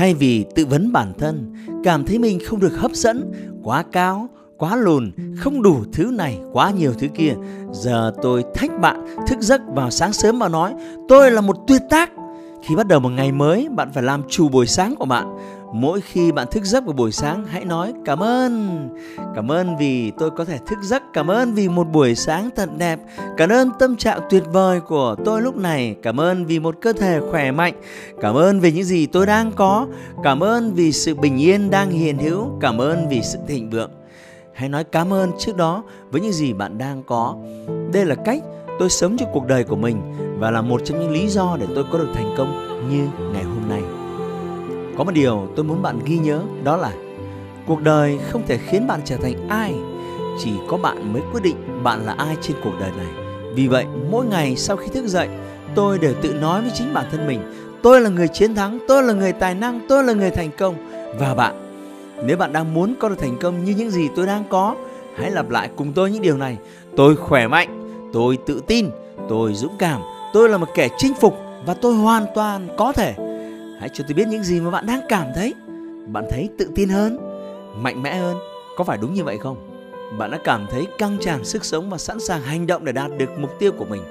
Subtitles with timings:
[0.00, 1.54] Thay vì tự vấn bản thân,
[1.84, 3.32] cảm thấy mình không được hấp dẫn,
[3.62, 4.28] quá cao,
[4.58, 7.34] quá lùn, không đủ thứ này, quá nhiều thứ kia.
[7.72, 10.74] Giờ tôi thách bạn thức giấc vào sáng sớm mà nói,
[11.08, 12.10] tôi là một tuyệt tác.
[12.62, 15.36] Khi bắt đầu một ngày mới, bạn phải làm chủ buổi sáng của bạn
[15.72, 18.88] mỗi khi bạn thức giấc vào buổi sáng, hãy nói cảm ơn.
[19.34, 22.68] Cảm ơn vì tôi có thể thức giấc, cảm ơn vì một buổi sáng thật
[22.78, 23.00] đẹp,
[23.36, 26.92] cảm ơn tâm trạng tuyệt vời của tôi lúc này, cảm ơn vì một cơ
[26.92, 27.74] thể khỏe mạnh,
[28.20, 29.86] cảm ơn vì những gì tôi đang có,
[30.22, 33.90] cảm ơn vì sự bình yên đang hiện hữu, cảm ơn vì sự thịnh vượng.
[34.52, 37.36] Hãy nói cảm ơn trước đó với những gì bạn đang có.
[37.92, 38.42] Đây là cách
[38.78, 40.02] tôi sống cho cuộc đời của mình
[40.38, 43.44] và là một trong những lý do để tôi có được thành công như ngày
[43.44, 43.99] hôm nay
[45.00, 46.92] có một điều tôi muốn bạn ghi nhớ đó là
[47.66, 49.74] cuộc đời không thể khiến bạn trở thành ai,
[50.38, 53.06] chỉ có bạn mới quyết định bạn là ai trên cuộc đời này.
[53.54, 55.28] Vì vậy, mỗi ngày sau khi thức dậy,
[55.74, 57.40] tôi đều tự nói với chính bản thân mình,
[57.82, 60.74] tôi là người chiến thắng, tôi là người tài năng, tôi là người thành công.
[61.18, 61.54] Và bạn,
[62.24, 64.76] nếu bạn đang muốn có được thành công như những gì tôi đang có,
[65.16, 66.56] hãy lặp lại cùng tôi những điều này.
[66.96, 68.90] Tôi khỏe mạnh, tôi tự tin,
[69.28, 70.00] tôi dũng cảm,
[70.32, 73.29] tôi là một kẻ chinh phục và tôi hoàn toàn có thể
[73.80, 75.54] Hãy cho tôi biết những gì mà bạn đang cảm thấy.
[76.06, 77.18] Bạn thấy tự tin hơn,
[77.82, 78.38] mạnh mẽ hơn.
[78.76, 79.56] Có phải đúng như vậy không?
[80.18, 83.10] Bạn đã cảm thấy căng tràn sức sống và sẵn sàng hành động để đạt
[83.18, 84.02] được mục tiêu của mình.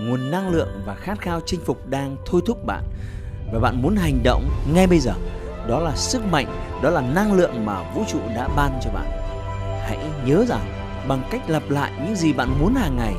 [0.00, 2.84] Nguồn năng lượng và khát khao chinh phục đang thôi thúc bạn
[3.52, 5.12] và bạn muốn hành động ngay bây giờ.
[5.68, 6.46] Đó là sức mạnh,
[6.82, 9.06] đó là năng lượng mà vũ trụ đã ban cho bạn.
[9.84, 10.64] Hãy nhớ rằng
[11.08, 13.14] bằng cách lặp lại những gì bạn muốn hàng ngày,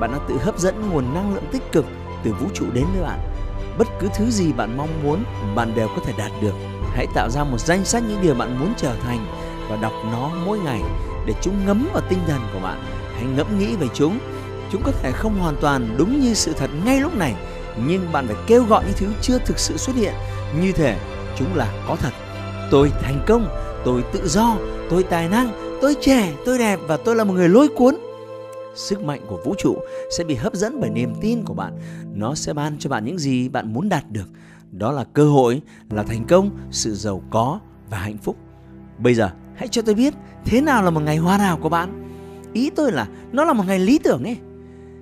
[0.00, 1.84] bạn đã tự hấp dẫn nguồn năng lượng tích cực
[2.24, 3.33] từ vũ trụ đến với bạn
[3.78, 5.24] bất cứ thứ gì bạn mong muốn,
[5.54, 6.54] bạn đều có thể đạt được.
[6.94, 9.26] Hãy tạo ra một danh sách những điều bạn muốn trở thành
[9.70, 10.80] và đọc nó mỗi ngày
[11.26, 12.84] để chúng ngấm vào tinh thần của bạn.
[13.14, 14.18] Hãy ngẫm nghĩ về chúng.
[14.72, 17.34] Chúng có thể không hoàn toàn đúng như sự thật ngay lúc này,
[17.86, 20.12] nhưng bạn phải kêu gọi những thứ chưa thực sự xuất hiện.
[20.60, 20.96] Như thể
[21.38, 22.10] chúng là có thật.
[22.70, 23.48] Tôi thành công,
[23.84, 24.56] tôi tự do,
[24.90, 27.96] tôi tài năng, tôi trẻ, tôi đẹp và tôi là một người lôi cuốn
[28.74, 29.76] sức mạnh của vũ trụ
[30.18, 31.78] sẽ bị hấp dẫn bởi niềm tin của bạn.
[32.14, 34.28] Nó sẽ ban cho bạn những gì bạn muốn đạt được.
[34.70, 38.36] Đó là cơ hội, là thành công, sự giàu có và hạnh phúc.
[38.98, 40.14] Bây giờ, hãy cho tôi biết
[40.44, 42.00] thế nào là một ngày hoàn hảo của bạn.
[42.52, 44.36] Ý tôi là nó là một ngày lý tưởng ấy.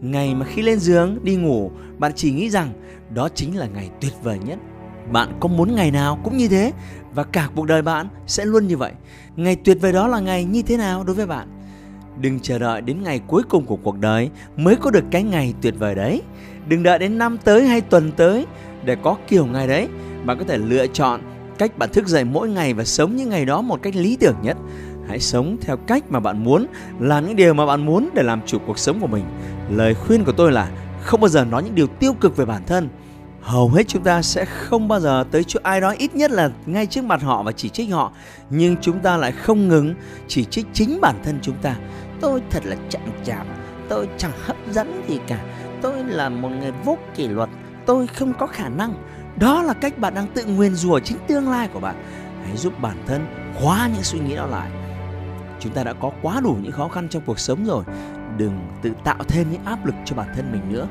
[0.00, 2.72] Ngày mà khi lên giường, đi ngủ, bạn chỉ nghĩ rằng
[3.14, 4.58] đó chính là ngày tuyệt vời nhất.
[5.12, 6.72] Bạn có muốn ngày nào cũng như thế,
[7.14, 8.92] và cả cuộc đời bạn sẽ luôn như vậy.
[9.36, 11.53] Ngày tuyệt vời đó là ngày như thế nào đối với bạn?
[12.20, 15.54] Đừng chờ đợi đến ngày cuối cùng của cuộc đời mới có được cái ngày
[15.60, 16.22] tuyệt vời đấy.
[16.68, 18.46] Đừng đợi đến năm tới hay tuần tới
[18.84, 19.88] để có kiểu ngày đấy.
[20.24, 21.20] Bạn có thể lựa chọn
[21.58, 24.36] cách bạn thức dậy mỗi ngày và sống những ngày đó một cách lý tưởng
[24.42, 24.56] nhất.
[25.08, 26.66] Hãy sống theo cách mà bạn muốn,
[27.00, 29.24] làm những điều mà bạn muốn để làm chủ cuộc sống của mình.
[29.70, 30.70] Lời khuyên của tôi là
[31.00, 32.88] không bao giờ nói những điều tiêu cực về bản thân.
[33.40, 36.50] Hầu hết chúng ta sẽ không bao giờ tới chỗ ai đó ít nhất là
[36.66, 38.12] ngay trước mặt họ và chỉ trích họ,
[38.50, 39.94] nhưng chúng ta lại không ngừng
[40.28, 41.76] chỉ trích chính bản thân chúng ta
[42.24, 43.46] tôi thật là chậm chạp.
[43.88, 45.44] Tôi chẳng hấp dẫn gì cả.
[45.82, 47.48] Tôi là một người vô kỷ luật.
[47.86, 48.94] Tôi không có khả năng.
[49.36, 52.04] Đó là cách bạn đang tự nguyền rủa chính tương lai của bạn.
[52.44, 54.70] Hãy giúp bản thân khóa những suy nghĩ đó lại.
[55.60, 57.84] Chúng ta đã có quá đủ những khó khăn trong cuộc sống rồi.
[58.36, 60.86] Đừng tự tạo thêm những áp lực cho bản thân mình nữa.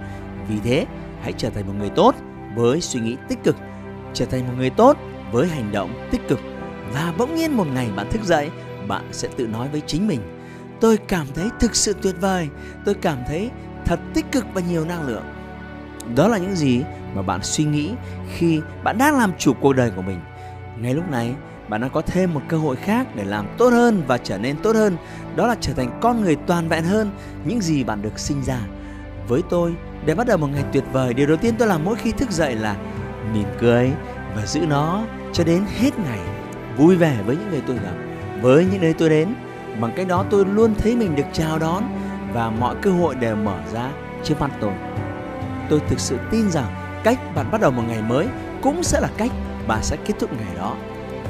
[0.48, 0.86] Vì thế,
[1.22, 2.16] hãy trở thành một người tốt
[2.56, 3.56] với suy nghĩ tích cực.
[4.14, 4.98] Trở thành một người tốt
[5.32, 6.40] với hành động tích cực.
[6.94, 8.50] Và bỗng nhiên một ngày bạn thức dậy,
[8.88, 10.33] bạn sẽ tự nói với chính mình
[10.84, 12.50] tôi cảm thấy thực sự tuyệt vời.
[12.86, 13.50] Tôi cảm thấy
[13.86, 15.24] thật tích cực và nhiều năng lượng.
[16.16, 16.84] Đó là những gì
[17.16, 17.92] mà bạn suy nghĩ
[18.36, 20.20] khi bạn đang làm chủ cuộc đời của mình.
[20.80, 21.34] Ngay lúc này,
[21.70, 24.58] bạn đang có thêm một cơ hội khác để làm tốt hơn và trở nên
[24.58, 24.98] tốt hơn.
[25.36, 27.12] Đó là trở thành con người toàn vẹn hơn,
[27.46, 28.60] những gì bạn được sinh ra.
[29.28, 29.74] Với tôi,
[30.06, 32.32] để bắt đầu một ngày tuyệt vời, điều đầu tiên tôi làm mỗi khi thức
[32.32, 32.76] dậy là
[33.34, 33.92] mỉm cười
[34.36, 35.04] và giữ nó
[35.34, 36.20] cho đến hết ngày.
[36.78, 37.96] Vui vẻ với những người tôi gặp,
[38.42, 39.34] với những nơi tôi đến
[39.80, 41.84] bằng cách đó tôi luôn thấy mình được chào đón
[42.34, 43.90] và mọi cơ hội đều mở ra
[44.24, 44.72] trước mặt tôi.
[45.70, 46.66] Tôi thực sự tin rằng
[47.04, 48.28] cách bạn bắt đầu một ngày mới
[48.62, 49.32] cũng sẽ là cách
[49.68, 50.76] bạn sẽ kết thúc ngày đó.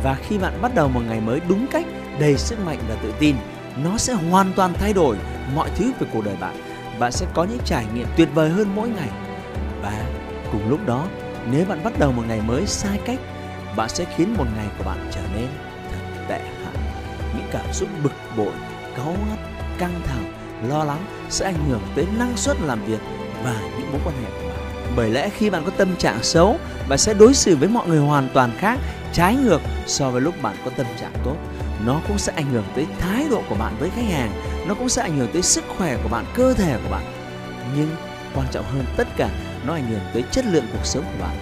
[0.03, 1.85] Và khi bạn bắt đầu một ngày mới đúng cách
[2.19, 3.35] đầy sức mạnh và tự tin
[3.83, 5.17] nó sẽ hoàn toàn thay đổi
[5.55, 6.55] mọi thứ về cuộc đời bạn.
[6.99, 9.09] Bạn sẽ có những trải nghiệm tuyệt vời hơn mỗi ngày.
[9.81, 10.05] Và
[10.51, 11.05] cùng lúc đó,
[11.51, 13.19] nếu bạn bắt đầu một ngày mới sai cách,
[13.75, 15.47] bạn sẽ khiến một ngày của bạn trở nên
[15.91, 16.62] thật tệ.
[17.37, 18.53] Những cảm xúc bực bội,
[18.97, 19.39] cáu gắt,
[19.77, 20.33] căng thẳng,
[20.69, 22.99] lo lắng sẽ ảnh hưởng tới năng suất làm việc
[23.43, 24.93] và những mối quan hệ của bạn.
[24.95, 26.57] Bởi lẽ khi bạn có tâm trạng xấu,
[26.89, 28.79] bạn sẽ đối xử với mọi người hoàn toàn khác,
[29.13, 31.35] trái ngược so với lúc bạn có tâm trạng tốt.
[31.85, 34.31] Nó cũng sẽ ảnh hưởng tới thái độ của bạn với khách hàng,
[34.67, 37.03] nó cũng sẽ ảnh hưởng tới sức khỏe của bạn, cơ thể của bạn.
[37.77, 37.89] Nhưng
[38.35, 39.29] quan trọng hơn tất cả,
[39.65, 41.37] nó ảnh hưởng tới chất lượng cuộc sống của bạn.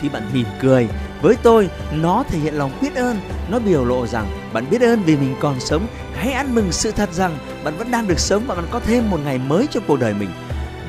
[0.00, 0.88] Khi bạn mỉm cười,
[1.22, 5.02] với tôi, nó thể hiện lòng biết ơn, nó biểu lộ rằng bạn biết ơn
[5.02, 5.86] vì mình còn sống.
[6.14, 9.10] Hãy ăn mừng sự thật rằng bạn vẫn đang được sống và bạn có thêm
[9.10, 10.30] một ngày mới trong cuộc đời mình.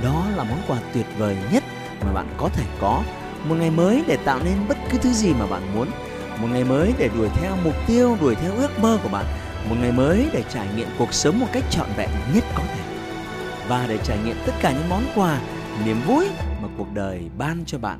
[0.04, 1.64] Đó là món quà tuyệt vời nhất
[2.06, 3.04] mà bạn có thể có.
[3.46, 5.88] Một ngày mới để tạo nên bất cứ thứ gì mà bạn muốn.
[6.42, 9.26] Một ngày mới để đuổi theo mục tiêu, đuổi theo ước mơ của bạn.
[9.70, 12.84] Một ngày mới để trải nghiệm cuộc sống một cách trọn vẹn nhất có thể.
[13.68, 15.40] Và để trải nghiệm tất cả những món quà,
[15.86, 16.26] niềm vui
[16.62, 18.00] mà cuộc đời ban cho bạn